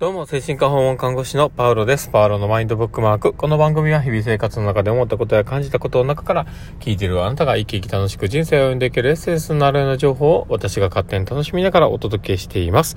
[0.00, 2.08] どうも、精神科訪問看護師のパウロです。
[2.08, 3.32] パウロのマインドブックマーク。
[3.32, 6.46] この番組は日々生活の中で思ったことや感じたことの中から
[6.80, 12.96] 聞いているあなたが生き生き楽しく人生を歩んでいけるエッセンスのあるような情報を私が勝手に楽しみながらお届けしています。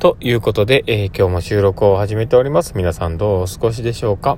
[0.00, 2.72] ということで、えー、今日も収録を始めております。
[2.76, 4.36] 皆さんどうお過ごしでしょうか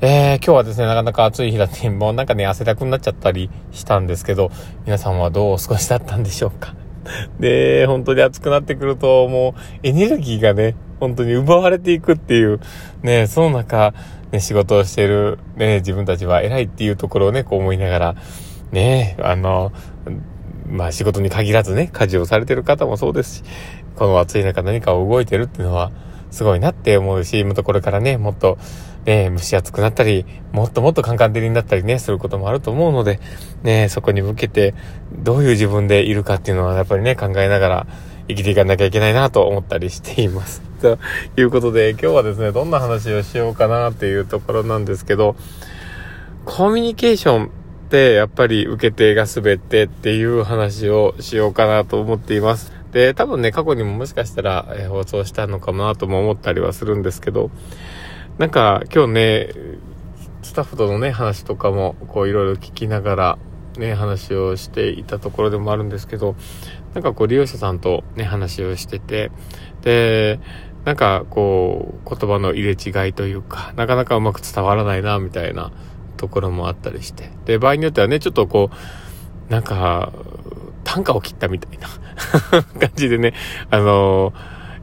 [0.00, 4.52] えー、今日はですね、なかなか暑い日だって、もうなんかね、汗だくになっちゃったりしたんですけど、
[4.84, 6.76] 皆さんはどうお過ごしだったんでしょうか
[7.40, 12.60] で、本当に暑くなってくると、もうエネルギーがね、本当に奪われていくっていう、
[13.02, 13.94] ね、その中、
[14.32, 18.16] ね、仕事をしてる、ね、自分たちは偉いっていうところをね、こう思いながら、
[18.72, 19.72] ね、あの、
[20.68, 23.44] まあ仕事に限らずね、家事をされてる方もそうですし、
[23.94, 25.92] この暑い中何かを動いてるっていうのは、
[26.30, 28.58] すごいなって思うし、またこれからね、もっと、
[29.04, 33.20] ね、蒸し暑くなったり、もっともっとカンカン照りになったりね、することもあると思うので、
[33.62, 34.74] ね、そこに向けて、
[35.12, 37.86] どういう自分でいるかっていうのは、やっぱりね、考えながら
[38.28, 40.62] 生きていかなきゃいけないなと思ったりしています。
[41.34, 45.34] ということで、今日はですね、どんな話をしようかなっていうところなんですけど、
[46.44, 47.48] コミュニケーションっ
[47.90, 52.72] てやっぱり受け手が全てっていう話をしようかなと思っています。
[52.92, 57.50] で、多分ね、過去にももしかしたら、放送したのかなとも思ったりはするんですけど、
[58.38, 59.48] なんか今日ね、
[60.42, 63.38] スタッフとのね、話とかもこういろいろ聞きながら
[63.78, 66.36] ね、話をしていたところでもあるんですけど、
[66.94, 69.30] なんかこう利用者さんとね、話をしてて、
[69.82, 70.40] で、
[70.86, 75.72] なんかこう、言葉の入れ違いというか、なかなかうまく伝わらないな、みたいな
[76.16, 77.32] ところもあったりして。
[77.44, 78.70] で、場合によってはね、ちょっとこ
[79.48, 80.12] う、なんか、
[80.84, 81.88] 単価を切ったみたいな
[82.78, 83.34] 感じでね、
[83.68, 84.32] あの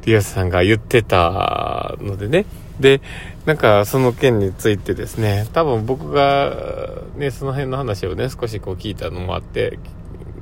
[0.06, 2.46] リアスさんが言ってたのでね。
[2.82, 3.02] で、
[3.46, 6.54] なんかその件についてですね、多分僕が
[7.16, 9.80] ね、その辺の話をね、少しこう聞いたのもあって、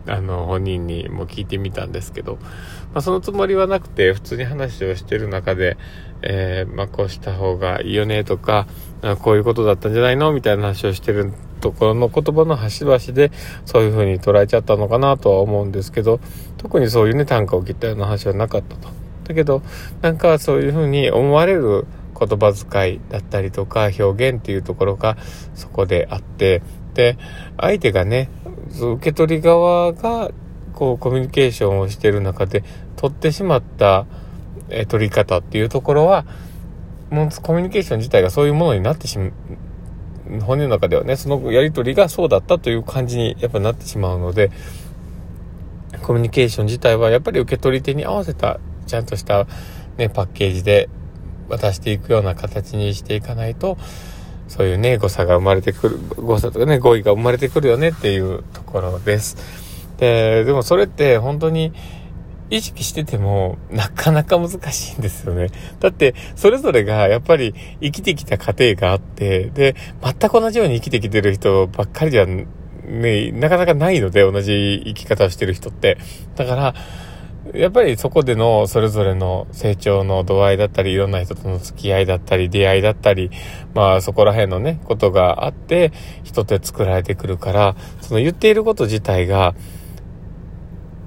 [0.08, 2.38] あの、本人にも聞いてみたんですけど、
[2.94, 5.78] まあそのつもりはなくて、普通に話をしてる中で、
[6.22, 8.68] えー、まあこうした方がいいよねとか、
[9.20, 10.32] こういうことだったんじゃないの？
[10.32, 13.32] みたいな話をしてるところの言葉の端々で
[13.66, 16.20] そういう風に捉えちゃったのかなとは思うんですけど
[16.58, 18.90] 特にそういうね単価を切ったような話はなかったと。
[19.24, 19.62] だけど
[20.02, 21.86] なんかそういう風に思われる
[22.20, 25.18] 言葉遣いだったりとか表現っていうところが
[25.56, 26.62] そこであって
[26.94, 27.18] で
[27.58, 28.30] 相手がね
[28.80, 30.32] 受け取り側が
[30.74, 32.64] こうコミュニケーションをしてる中で
[32.96, 34.06] 取ってしまった
[34.70, 36.26] え取り方っていうところは
[37.10, 39.34] もうコミュニケーション自体がそういうものになってしまう
[40.40, 44.52] 本人の中ではね、そのやりとりがそうだったという感じにやっぱなってしまうので、
[46.04, 49.48] コミュニケーション自体はやっぱり受け取り手に合わせた、ちゃんとした、
[49.98, 50.90] ね、パッケージで
[51.50, 53.78] 渡していくような形にしていかないと、
[54.52, 59.38] そういうね、誤差が生まれてくる、誤差とかね、語彙が生まれてくるよねっていうところです。
[59.96, 61.72] で、でもそれって本当に、
[62.50, 65.48] 意識してても、なかなか難しいんですよね。
[65.80, 69.74] だって、それぞれがやっぱり生きてきた過程があって、で、
[70.04, 75.98] 全く同じように生きてきてる人ばっかりじゃね、なかなかないので、同じ生き方をしてる人って。
[76.36, 76.76] だから、
[77.54, 83.32] やっぱりそこでのそれぞれの成長の度合いだったり、いろんな人との付き合いだったり、出会いだったり、
[83.74, 85.92] まあそこら辺のね、ことがあって、
[86.24, 89.56] 人って作られてくるから、その言っていること自体が、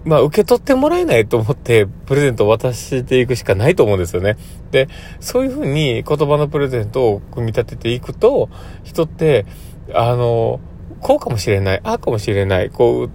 [0.04, 4.36] まあ、受け取ってもらえないと思って、プレゼントを渡していくしかないと思うんですよね。
[4.70, 4.88] で、
[5.18, 8.50] そういうふうに言葉のプレゼントを組み立てていくと、
[8.82, 9.46] 人って、
[9.94, 10.60] あの、
[11.00, 13.10] こうかもしれない、ああかもしれない、こう、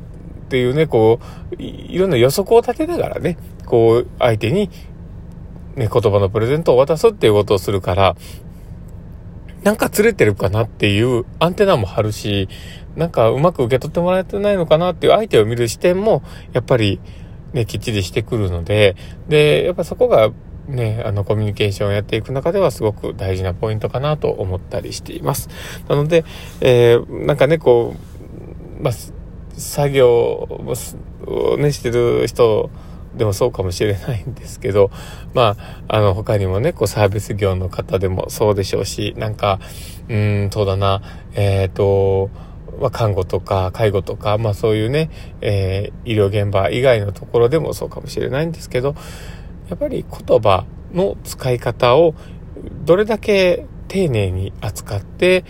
[0.49, 1.19] っていうね、こ
[1.51, 3.37] う、いろんな予測を立てながらね、
[3.67, 4.71] こう、相手に、
[5.75, 8.15] ね、言葉のプレゼントを渡すっていうことをするから、
[9.63, 12.49] なんか釣れてるかなっていうアンテナも張るし、
[12.95, 16.99] なんかうまく受け取ってもらえてないのかなっていう相手を見る視点も、やっぱり
[17.53, 18.95] ね、きっちりしてくるので、
[19.27, 20.31] で、やっぱそこが
[20.67, 25.49] ね、あの、コミュニケーションをやっていく中ではすごく大事なポイントかなと思ったりしています。
[25.87, 26.25] なので、
[26.61, 27.95] えー、なんかね、こ
[28.79, 28.93] う、まあ、
[29.57, 30.47] 作業
[31.25, 32.69] をね、してる人
[33.15, 34.91] でもそうかもしれないんですけど、
[35.33, 39.59] まあ、あの、他にもね、こう、サービス業の方でもそうでしょうし、なんか、
[40.07, 41.01] うん、そうだな、
[41.33, 42.29] えっ、ー、と、
[42.79, 45.09] まあ、看護とか介護とか、まあそういうね、
[45.41, 48.95] えー、医療現場以外のところでもそうかもしれないんですけど、
[49.69, 52.15] やっぱり言葉の使い方を
[52.85, 55.43] どれだけ丁寧に扱って、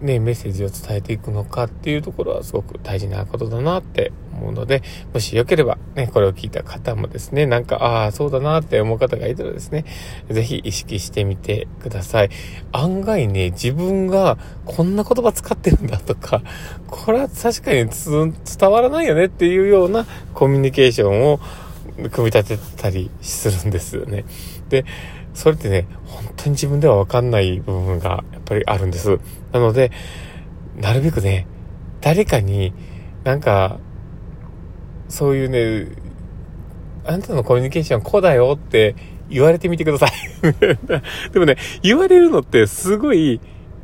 [0.00, 4.82] ね、メッセージを伝えていくのかっていうところはすごく大事なことだなって思うので、
[5.12, 9.84] もしよければね、これを聞いた方もですね、なんか、ああ、そうだなって思う方がいたらですね、
[10.30, 12.30] ぜひ意識してみてください。
[12.72, 16.42] 案外ね、自分がこんな言葉使ってるんだとか、
[16.86, 21.40] これは確かに伝わらないよねっていうようなコミュニケーションを
[22.10, 24.24] 組み立てたりするんですよね。
[24.70, 24.84] で、
[25.34, 29.18] それってね、本当に自分ではわかんない部分がやっぱりあるんです。
[29.52, 29.90] なので、
[30.76, 31.46] なるべくね、
[32.00, 32.72] 誰かに
[33.24, 33.78] なんか、
[35.08, 35.88] そういうね、
[37.04, 38.94] あなたのコミュニケーションこうだよって
[39.28, 40.10] 言われてみてください
[41.32, 43.40] でもね、言われるのってすごい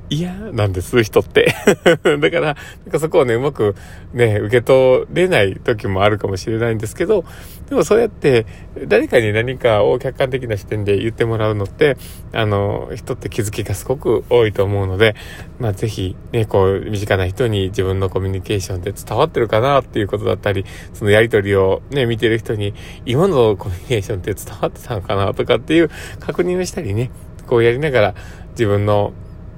[0.09, 1.55] 嫌なんです、人って。
[2.21, 2.57] だから、なん
[2.91, 3.75] かそこをね、うまく
[4.13, 7.25] ね、受け取れない時もあるかもしれないんですけど、
[7.69, 8.47] でもそうやって
[8.87, 11.97] 誰かに何かを客観的な視点で言ってもらうのって、
[12.33, 15.17] あの、人って気づきがすごく多いと思うので、
[15.59, 20.65] まあぜひね、こう、身近な人に自分のコミュニケーションで伝わってるかなっていうことだったり、
[20.95, 22.75] そのやりとりをね、見てる人に、
[23.05, 27.11] 今のコミュニケーションって伝わってたのかなとかっていう確認をしたりね、
[27.47, 28.15] こうやりながら
[28.51, 29.13] 自分の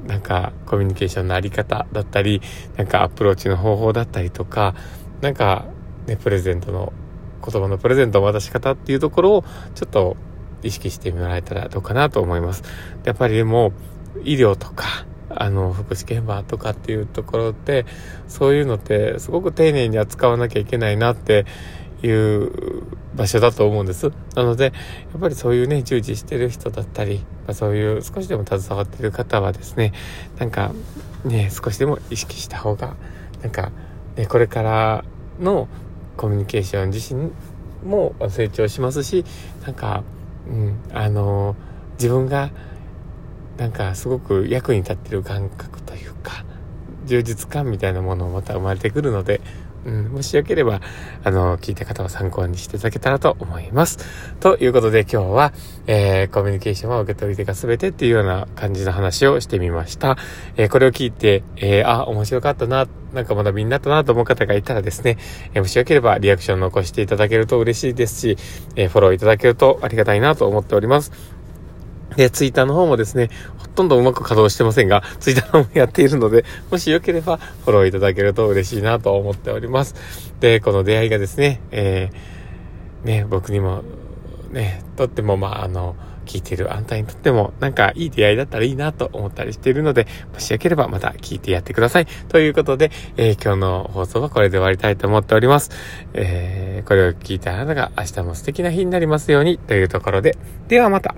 [0.08, 2.40] なんかコミュニケーションのあり方だったり、
[2.76, 4.74] なんかアプローチの方法だったりとか、
[5.20, 5.66] なんか
[6.06, 6.92] ね、プレゼントの、
[7.44, 9.44] 言葉のプレゼントの渡し方っていうところを
[9.74, 10.16] ちょっと
[10.62, 12.64] 意識してもらえたらどうかなと思います。
[13.04, 13.72] やっぱりでも、
[14.24, 17.84] 医療とか、あの、福祉現場とかっていうところって、
[18.26, 21.44] そういうのってすごく丁寧に扱わなきゃいけないなって
[22.02, 22.82] いう
[23.18, 24.12] 場所だと思うんです。
[24.36, 24.70] なので、や
[25.18, 29.92] っぱりそういうね、従事してる人だったり、まあ、そういう少しでも携わってる方はですね、
[30.38, 30.72] なんか
[31.24, 32.94] ね、少しでも意識した方が、
[33.42, 33.72] なんか
[34.16, 35.04] ね、これから
[35.40, 35.68] の
[36.16, 37.32] コミュニケーション自身
[37.84, 39.24] も成長しますし、
[39.64, 40.04] なんか、
[40.48, 41.56] うん、あの、
[41.94, 42.50] 自分が
[43.58, 46.44] なんかすごく役に立ってる感覚というか、
[47.06, 49.40] 充実感みたいなものもまた生まれてくるので、
[49.88, 50.80] うん、もしよければ、
[51.24, 53.98] あの、聞いた方は参考にしていただけたらと思います。
[54.38, 55.52] ということで今日は、
[55.86, 60.18] えー、コミュニケーションは受け取り手が全てっていうような感じの話をしてみました。
[60.56, 65.16] えー、これを聞いて、えー、あ、面白かったな、なんかまだみんなったなと思う方がいたらですね、
[65.54, 68.36] えー、もしよければリアクション残していただけると嬉しいですし、
[68.76, 71.37] えー、フォローいただけるとありがたいなと思っております。
[72.18, 79.94] で、ツイッターの方もですね、ほとんどうまく稼働してませんが、ツイッターの方もやっているので、もしよければフォローいただけると嬉しいなと思っております。
[80.40, 83.84] で、この出会いがですね、えー、ね、僕にも、
[84.50, 85.94] ね、とっても、まあ、あの、
[86.26, 92.06] 聞いているあんたにとってもなんかいい出会いだったらいいなと思ったりしているので、もしよければまた聞いてやってください。
[92.28, 95.70] ということで、えー、今日の放送はこれで終わりたいと思っております。
[96.14, 100.36] えー、これを聞いたあなたが明日も素敵な日になりますようにというところで、
[100.66, 101.14] ではまた。